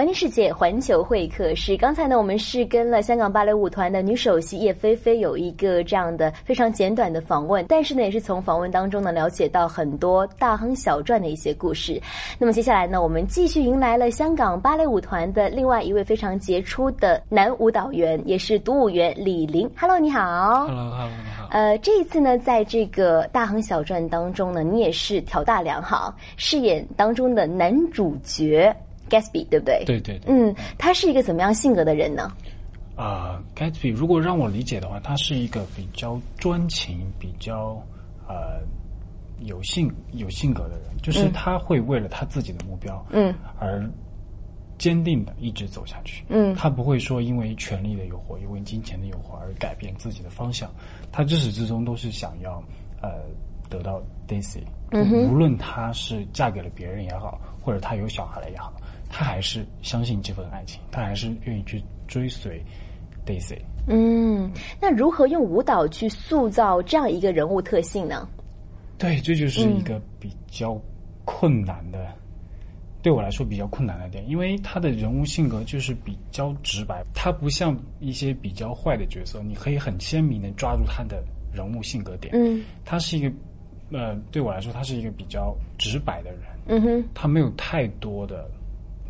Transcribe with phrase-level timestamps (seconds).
[0.00, 1.76] 环听世界，环球会客室。
[1.76, 12.00] 刚才呢，我们是跟了香港芭蕾舞团的女首席叶菲菲有一个这样的非常简短的访问，但是呢，也是从访问当中呢了解到很多大亨小传的一些故事。
[12.38, 19.70] 那么接下来呢，我们继续迎来了香港芭蕾舞团的另外一位非常杰出的男舞蹈员，也是独舞员李林。
[19.76, 20.20] Hello，你好。
[20.64, 21.46] Hello，Hello，你好。
[21.50, 28.74] 呃，这一次呢，在这个大亨小传当中呢，你也是挑大梁哈，饰演当中的男主角。
[29.10, 29.82] Gatsby 对不对？
[29.84, 30.32] 对对对。
[30.32, 32.32] 嗯，他是一个怎么样性格的人呢？
[32.96, 37.82] 啊，Gatsby 如果让我理解的话，他是一个比较专情、比较
[38.28, 38.60] 呃
[39.40, 43.90] 有性有性格的人，就是他会为了他自己的目标，嗯，而
[44.76, 46.24] 坚定的一直走下去。
[46.28, 50.70] 嗯，他不会说因为权力的诱惑、因为金钱的诱惑而改变自己的方向。
[51.10, 52.62] 他自始至终都是想要
[53.00, 53.08] 呃
[53.70, 58.72] 得到 Daisy，嗯无论他是嫁给了别人也好，或者他有小孩了也好。
[59.10, 62.64] 他还是相信这份爱情，他还是愿意去追随
[63.26, 63.58] Daisy。
[63.88, 68.28] 嗯，那如何用舞蹈去塑造这样一个人物特性呢？
[68.96, 70.80] 对，这就是一个比较
[71.24, 72.06] 困难的，
[73.02, 82.32] 对我来说比较困难的点，因为他的人物性格就是比较直白，他不像一些比较坏的角色，你可以很鲜明的抓住他的人物性格点。
[82.34, 83.32] 嗯，他是一个，
[83.90, 86.40] 呃，对我来说，他是一个比较直白的人。
[86.66, 88.48] 嗯哼，他没有太多的。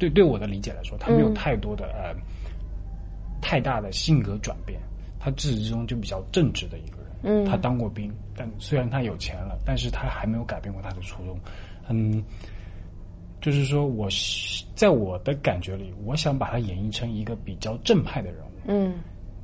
[0.00, 2.16] 对对我的理解来说，他没有太多的呃
[3.42, 4.80] 太大的性格转变，
[5.18, 7.06] 他自始至终就比较正直的一个人。
[7.22, 11.38] 嗯，他当过兵，但虽然他有钱了，但是他还没有改变过他的初衷。
[11.90, 12.24] 嗯，
[13.42, 14.08] 就是说我
[14.74, 18.94] 在我的感觉里，我想把他演绎成一个比较正派的人物，嗯，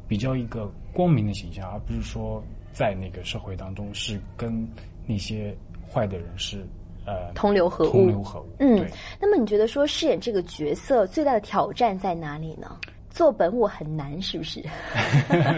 [0.09, 4.67] 比较一个光明的形象，而不是说在那个社会当中是跟
[5.07, 5.55] 那些
[5.87, 6.67] 坏的人是。
[7.07, 7.93] 呃，同流合污。
[7.93, 8.47] 同流合污。
[8.59, 8.85] 嗯，
[9.21, 12.77] 那么你觉得说饰演这个角色最大的挑战在哪里呢？
[13.09, 14.63] 做本我很难，是不是？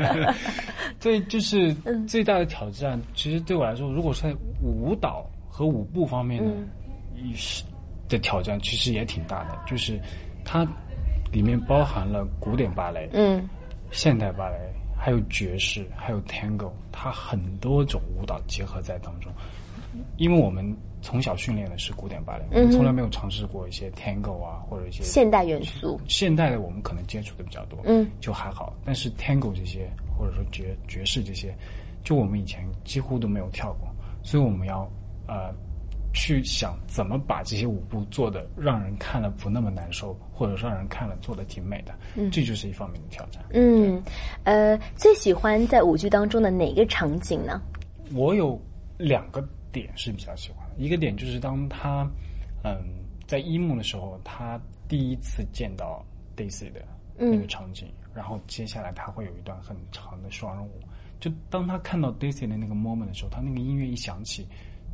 [1.00, 1.74] 对，就是
[2.06, 3.00] 最大的挑战。
[3.14, 4.32] 其实对我来说，如果在
[4.62, 6.52] 舞蹈和舞步方面呢，
[7.34, 7.64] 是
[8.08, 9.58] 的挑战其实也挺大的。
[9.66, 9.98] 就是
[10.44, 10.64] 它
[11.32, 13.48] 里面包含了古典芭蕾、嗯，
[13.90, 14.56] 现代芭蕾，
[15.08, 19.32] 还有爵士，还有 Tango，它很多种舞蹈结合在当中。
[20.18, 25.98] 因为我们从小训练的是古典芭蕾，我们从来没有尝试过一些 tango 啊，或者一些现代元素。
[26.06, 28.76] 现代的我们可能接触的比较多，嗯，就还好。
[28.84, 31.56] 但是 tango 这些，或者说爵爵士这些，
[32.04, 33.88] 就我们以前几乎都没有跳过，
[34.22, 34.86] 所以我们要
[35.26, 35.54] 呃
[36.12, 43.42] 去想怎么把这些舞步做的让人看了不那么难受，或者让人看了做的挺美的，嗯，这就是一方面的挑战。
[43.52, 44.02] 嗯，
[44.44, 47.60] 呃，最喜欢在舞剧当中的哪个场景呢？
[48.12, 48.60] 我有
[48.96, 49.46] 两个。
[49.70, 52.10] 点是比较喜欢的一个点就是当他，
[52.64, 52.74] 嗯，
[53.26, 54.58] 在一幕的时候，他
[54.88, 56.02] 第一次见到
[56.34, 56.82] Daisy 的
[57.18, 60.80] 那个场景，然后接下来他会有一段很长的双人舞。
[61.20, 64.48] 就当他看到 Daisy 的那个 moment 的时候，他那个音乐一响起，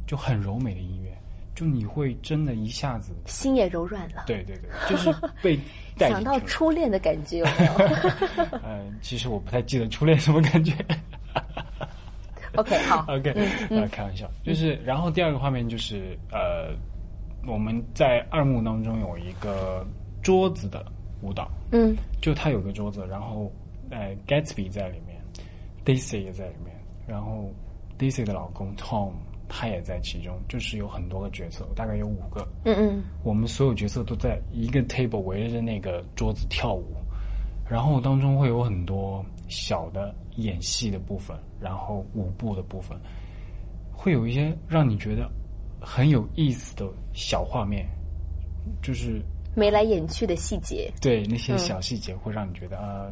[0.06, 1.16] 就很柔美的音乐，
[1.54, 4.24] 就你会真的一下子心也柔软了。
[4.26, 5.58] 对对对，就是被
[5.98, 7.72] 想到初恋的感觉有没有？
[8.64, 10.72] 嗯， 其实我不太记得初恋什么感觉。
[12.56, 13.04] OK，好。
[13.08, 13.32] OK，
[13.70, 16.72] 呃，开玩笑，就是，然后第二个画面就是，呃，
[17.46, 19.84] 我们在二幕当中有一个
[20.22, 20.84] 桌子的
[21.20, 23.50] 舞蹈，嗯，就他有个桌子，然后，
[23.90, 25.20] 呃，Gatsby 在里面
[25.84, 26.72] ，Daisy 也在里面，
[27.08, 27.52] 然后
[27.98, 29.10] Daisy 的老公 Tom
[29.48, 36.94] 他也在其中，就是有很多个角色，大概有五个，嗯嗯，我们所有角色都在一个 table 围着那个桌子跳舞，
[37.68, 40.14] 然后当中会有很多小的。
[40.36, 42.98] 演戏的部分，然后舞步的部分，
[43.92, 45.30] 会有一些让你觉得
[45.80, 47.86] 很有意思的小画面，
[48.82, 49.22] 就是
[49.54, 50.92] 眉来眼去的细节。
[51.00, 53.06] 对，那些小细节会让你觉得啊，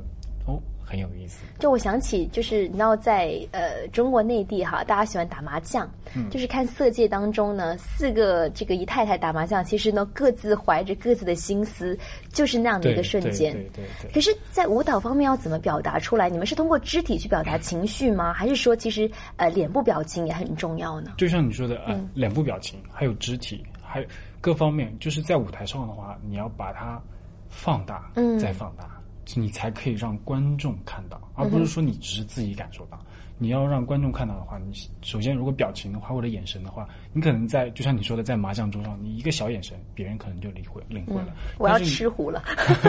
[0.44, 0.60] 哦。
[0.92, 1.42] 很有意思。
[1.58, 5.90] 就我想起，就是你知道，在呃中国内地哈，大家喜欢打麻将，
[6.30, 11.98] 就是看色戒当中呢，四个这个姨太太打麻将，其实呢各自怀着各自的心思，
[12.30, 13.54] 就是那样的一个瞬间。
[13.54, 14.12] 对对对。
[14.12, 16.28] 可是，在舞蹈方面要怎么表达出来？
[16.28, 18.34] 你们是通过肢体去表达情绪吗？
[18.34, 21.12] 还是说，其实呃脸部表情也很重要呢？
[21.16, 24.06] 就像你说的，呃，脸部表情，还有肢体，还有
[24.42, 27.00] 各方面，就是在舞台上的话，你要把它
[27.48, 29.00] 放大，嗯，再放大。
[29.34, 32.98] 你才可以让观众看到，而不是说你只是自己感受到。
[33.42, 34.72] 你要让观众看到的话，你
[35.02, 41.34] 首先如果表情的话或者眼神的话，你可能在就像你说的，在麻将桌上，你一个小眼神，别人可能就领会领会了。
[41.58, 42.40] 我要吃糊了。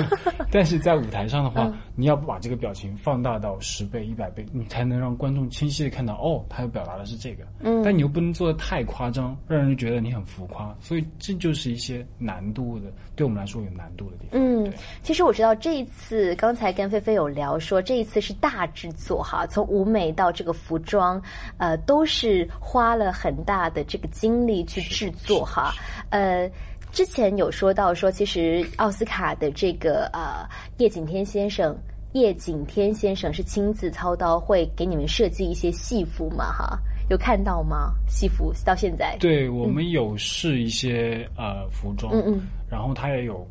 [0.52, 7.44] 但是在舞台上的话，你要把这个表情放大到十倍、一百倍，你才能让观众清晰的看到哦，他要表达的是这个。
[7.62, 7.82] 嗯。
[7.84, 14.40] 但你又不能做的太夸张，让人觉得你很浮夸，所以这就是一些难度的，对我们来说有难度的地方。
[14.40, 14.72] 嗯，
[15.02, 21.22] 其实我知道这一次刚才跟菲菲有聊说，这一次是大制作哈，从舞美到这个服装，
[21.58, 25.74] 呃，都是花了很大的这个精力去制作哈。
[26.10, 26.50] 呃，
[26.92, 30.48] 之前有说到说，其实奥斯卡的这个呃
[30.78, 31.76] 叶景天先生，
[32.12, 36.80] 叶景天先生是亲自操刀，会给你们设计一些戏服嘛哈。
[37.10, 37.94] 有看到吗？
[38.08, 43.46] 戏服到现在，对我们有试一些呃服装，嗯嗯，然后他也有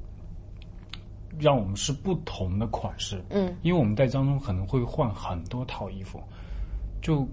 [1.39, 6.19] 让我们试不同的款式，嗯，因为我们在当中可能会换很多套衣服，
[7.03, 7.29] 就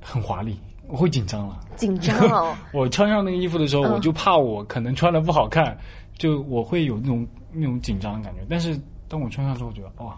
[0.00, 0.56] 很华丽，
[0.86, 2.54] 我会紧张了，紧张哦。
[2.72, 5.76] 我穿上那个衣服的时候，我就怕我可能穿的不好看，
[6.16, 8.46] 就我会有那种那种紧张的感觉。
[8.48, 10.16] 但是当我穿上之后，觉得哇。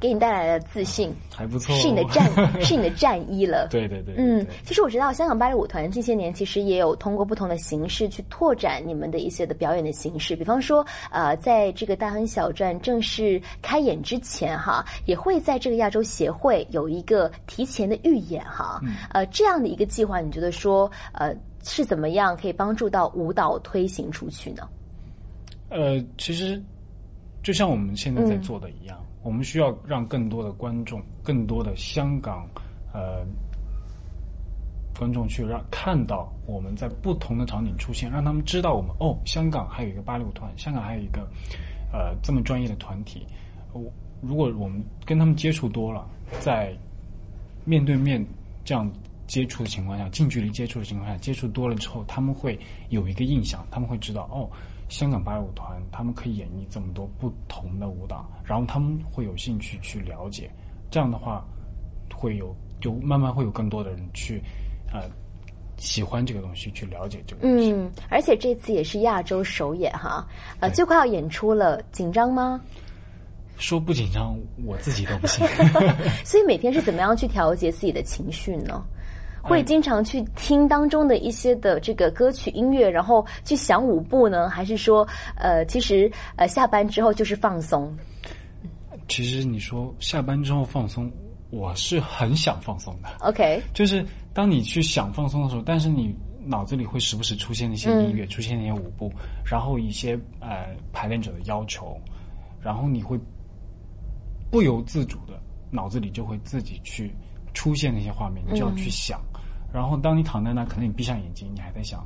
[0.00, 2.26] 给你带来了自信，还不错，是你的战，
[2.64, 3.68] 是你的战衣了。
[3.70, 18.80] 对对对，嗯，其实我知道香港芭蕾舞团近些年其实也有通过不同的形式去拓展你们的一些的表演的形式，比方说，呃，在这个大亨小传正式开演之前，哈，也会在这个亚洲协会有一个提前的预演，哈，
[19.12, 24.66] 呃，这样的一个计划，你觉得说，呃，是怎么样可以帮助到舞蹈推行出去呢？
[25.68, 26.58] 呃，其实
[27.42, 28.98] 就像我们现在在做的一样。
[29.22, 32.48] 我们需要让更多的观众、更多的香港
[32.92, 33.24] 呃
[34.98, 41.28] 观众去让看到我们在不同的场景出现，让他们知道我们哦，香港还有一个芭蕾舞团，香港还有一个
[41.92, 43.26] 呃这么专业的团体。
[43.72, 43.90] 我
[44.20, 46.06] 如果我们跟他们接触多了，
[46.40, 46.74] 在
[47.64, 48.24] 面对面
[48.64, 48.90] 这样
[49.26, 52.58] 接触的情况下，近距离接触的情况下，接触多了之后，他们会
[52.88, 54.50] 有一个印象，他们会知道哦。
[54.90, 60.50] 香港芭蕾舞团，他们可以演绎这么多不同的舞蹈，然后他们会有兴趣去了解，
[60.90, 61.42] 这样的话，
[62.14, 64.42] 会有就慢慢会有更多的人去，
[64.92, 65.00] 呃，
[65.76, 67.72] 喜欢这个东西，去了解这个东西。
[67.72, 70.26] 嗯，而且这次也是亚洲首演哈，
[70.58, 72.60] 呃，就快要演出了，紧张吗？
[73.58, 75.46] 说不紧张，我自己都不信。
[76.24, 78.82] 所以每天是怎么样去调节自己的情绪呢？
[79.42, 84.48] 会经常去听当中的一些的这个歌曲音乐，然后去想舞步呢？
[84.48, 85.06] 还是说，
[85.36, 87.96] 呃，其实呃下班之后就是放松？
[89.08, 91.10] 其实你说下班之后放松，
[91.50, 93.08] 我是很想放松的。
[93.20, 96.14] OK，就是当你去想放松的时候，但是你
[96.44, 99.12] 脑子里会时不时出现一些音乐，出现一些舞步，
[99.44, 102.00] 然后一些呃排练者的要求，
[102.62, 103.18] 然后你会
[104.50, 105.40] 不由自主的
[105.70, 107.12] 脑子里就会自己去
[107.54, 109.20] 出现那些画面，你就要去想。
[109.72, 112.04] 然后，当你躺在那，可能你闭上眼睛，你还在想，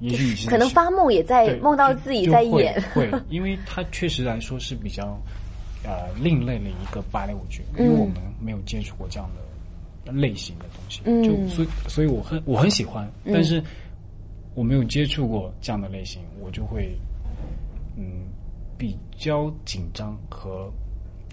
[0.00, 2.78] 也许你可能发梦也在梦到自己在演。
[2.92, 5.18] 会， 因为它确实来说是比较
[5.84, 9.26] 呃另类的一个芭蕾舞剧，因为我们没有接触过这样
[10.04, 13.62] 的类型的东西，就所以所以我很我很喜欢，但是
[14.54, 16.94] 我没有接触过这样的类型，我就会
[17.96, 18.26] 嗯
[18.76, 20.70] 比较紧张和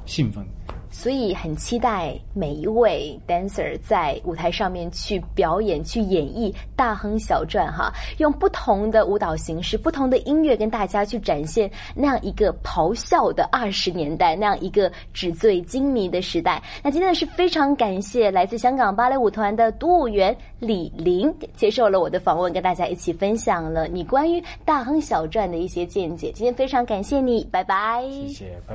[0.05, 0.45] 兴奋。
[0.89, 16.61] 所以很期待每一位 dancer 在舞台上面去表演、去演绎《大亨小传》哈，用不同的舞蹈形式、不同的音乐跟大家去展现那样一个咆哮的二十年代，那样一个纸醉金迷的时代。
[16.83, 26.31] 那今天呢是非常感谢来自香港芭蕾舞团的独舞员李玲接受了我的访问，跟大家一起分享了你关于《大亨小传》的一些见解。
[26.31, 28.03] 今天非常感谢你，拜拜。
[28.27, 28.73] 谢谢，拜拜。